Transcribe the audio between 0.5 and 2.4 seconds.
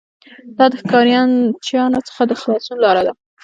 دا د ښکارچیانو څخه د